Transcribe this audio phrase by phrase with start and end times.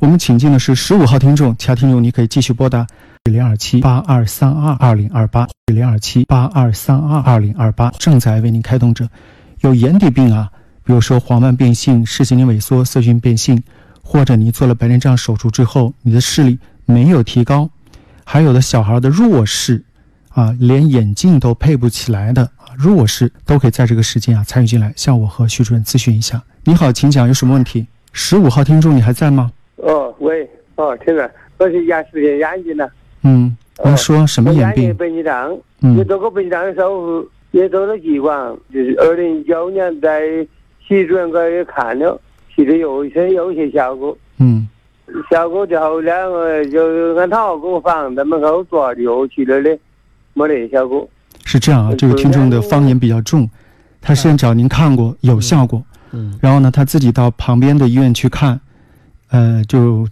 [0.00, 2.86] 我们请进的是十五号听众，其他听众你可以继续拨打
[3.24, 9.08] 零二七八二三二二零二八零二七八二三二二零二八，正在为您开通着。
[9.62, 10.48] 有眼底病啊，
[10.84, 13.60] 比如说黄斑变性、视神经萎缩、色逊变性，
[14.00, 17.68] 或者你做了白内障手术之后，你的视力没有提高，
[18.24, 19.84] 还有的小孩的弱视，
[20.28, 26.40] 啊，连眼镜都配不起来的啊，弱视都可以在这个时间啊参与进来，向我和徐主任咨询一下。
[26.62, 27.84] 你好，请讲，有什么问题？
[28.12, 29.50] 十五号听众，你还在吗？
[30.78, 32.88] 哦，听着，我是眼视的眼睛呢。
[33.24, 34.94] 嗯，您说什么眼病？
[34.94, 40.22] 白内障，嗯也做过白内障的手术，也做了激光，就是二零一九年在
[40.78, 42.20] 徐主任那儿也看了，
[42.54, 44.68] 其实有一些有一些效果，嗯
[45.28, 49.76] 效果之后两个就按他给我房在门口做又去了的，
[50.34, 51.08] 没得效果。
[51.44, 53.50] 是这样啊，这个听众的方言比较重，
[54.00, 58.60] 他先找您看过有效果，嗯然后呢，他自己到旁边的医院去看，
[59.30, 60.06] 呃，就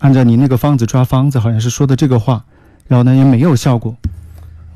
[0.00, 2.44] 按照你那个方子抓方子，好像是说的这个话，
[2.88, 3.96] 然后呢也没有效果，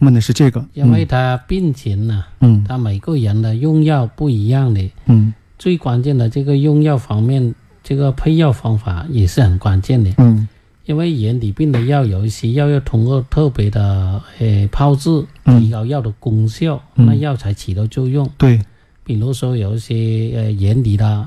[0.00, 2.62] 问的是这个，因为他病情呢、嗯。
[2.68, 5.34] 他每个人的用药不一样的，嗯。
[5.58, 10.12] 最关键的这个用药方面，这个配药方法也是很关键的。
[10.18, 10.46] 嗯。
[10.84, 15.58] 因为眼底病的药有一些药要通过特别的呃炮制，嗯。
[15.58, 17.06] 提高药的功效，嗯。
[17.06, 18.28] 那药才起到作用。
[18.36, 18.60] 对，
[19.02, 21.26] 比如说有一些呃眼底的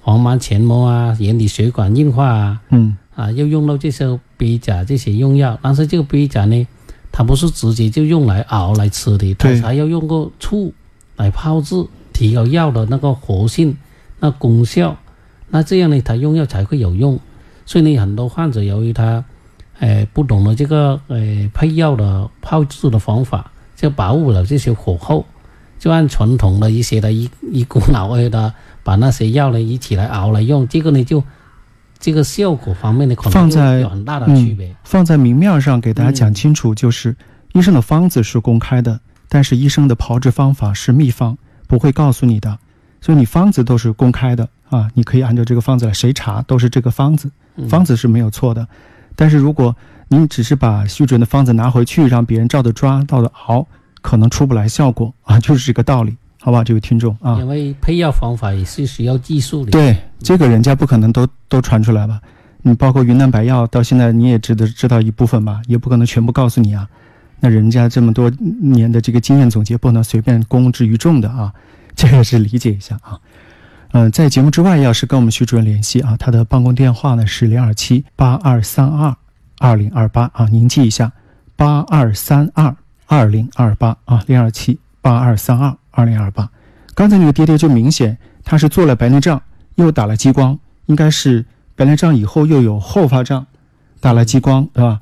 [0.00, 6.66] 黄斑前膜啊、眼底血管硬化啊，嗯啊，要用到这些鳖甲这些用药，但是这个鳖甲呢，
[7.12, 10.72] 它不是直接就用来熬来吃的，它还要用个醋
[11.16, 13.76] 来泡制，提高药的那个活性、
[14.20, 14.96] 那功效，
[15.48, 17.18] 那这样呢，它用药才会有用。
[17.66, 19.24] 所以呢，很多患者由于他，
[19.78, 25.24] 呃，不懂得这个呃配药的泡制的方法，就把握了这些火候，
[25.78, 28.52] 就按传统的一些的一一股脑儿的
[28.82, 31.22] 把那些药呢一起来熬来用，这个呢就
[32.00, 34.74] 这个效果方面的可能放在有很大的区别。
[34.82, 37.14] 放在明面上给大家讲清楚，就是
[37.52, 38.98] 医生的方子是公开的，
[39.28, 41.36] 但是医生的炮制方法是秘方，
[41.68, 42.58] 不会告诉你的，
[43.00, 48.66] 所以你方子都是公开的啊，你可以按照这个方子来，谁查都是这个方子，嗯方子是没有错的。
[49.14, 49.76] 但是如果
[50.08, 53.66] 你只是把徐主任的方子拿回去，让别人照着抓、照着熬，
[54.00, 57.46] 可能出不来效果啊，就是这个道理，好吧，这位听众啊因。
[57.46, 59.70] 为配药方法也是需要技术的。
[59.70, 62.20] 对，这个人家不可能都都传出来吧？
[62.62, 66.86] 你包括云南白药，到现在你也知道知道一部分吧，也不可能全部告诉你啊。
[67.40, 68.30] 那人家这么多
[68.60, 71.52] 年的这个经验总结，不能随便公之于众的啊，
[71.96, 73.18] 这个是理解一下啊。
[73.92, 79.16] 嗯、在节目之外，要是跟我们徐主任联系啊，他的办公电话呢是零二七八二三二
[79.58, 81.10] 二零二八啊，您记一下，
[81.56, 82.76] 八二三二
[83.06, 86.48] 二零二八啊，零二七八二三二二零二八。
[86.94, 89.40] 刚才那个爹爹就明显他是做了白内障，
[89.76, 91.44] 又打了激光，应该是
[91.74, 93.46] 白内障以后又有后发障，
[94.00, 95.00] 打了激光，对吧？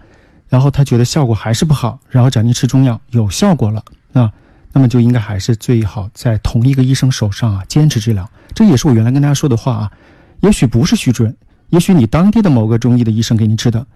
[0.48, 3.84] 然后他觉得效果还是不好，然后找您吃中药，有效果了
[4.14, 4.32] 啊，
[4.72, 8.28] 那么就应该还是最好在同一个医生手上啊坚持治疗。
[8.54, 9.92] 这也是我原来跟大家说的话啊，
[10.40, 11.36] 也许不是徐主任，
[11.68, 13.86] 也许你当地的某个中医的医生给你治的，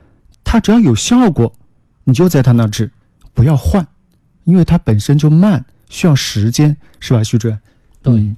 [0.45, 1.53] 他只要有效果，
[2.05, 2.91] 你就在他那儿治，
[3.33, 3.87] 不要换，
[4.45, 7.59] 因为他本身就慢，需要时间，是吧，徐主任？
[8.03, 8.37] 对嗯